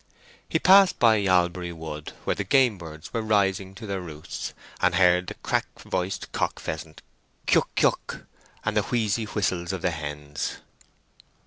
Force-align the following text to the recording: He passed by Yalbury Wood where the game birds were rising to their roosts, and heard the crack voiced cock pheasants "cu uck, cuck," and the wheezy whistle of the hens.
He 0.49 0.57
passed 0.57 0.97
by 0.97 1.17
Yalbury 1.17 1.71
Wood 1.71 2.13
where 2.23 2.35
the 2.35 2.43
game 2.43 2.79
birds 2.79 3.13
were 3.13 3.21
rising 3.21 3.75
to 3.75 3.85
their 3.85 4.01
roosts, 4.01 4.51
and 4.81 4.95
heard 4.95 5.27
the 5.27 5.35
crack 5.35 5.67
voiced 5.81 6.31
cock 6.31 6.59
pheasants 6.59 7.03
"cu 7.45 7.59
uck, 7.59 7.75
cuck," 7.75 8.25
and 8.65 8.75
the 8.75 8.81
wheezy 8.81 9.25
whistle 9.25 9.61
of 9.61 9.83
the 9.83 9.91
hens. 9.91 10.57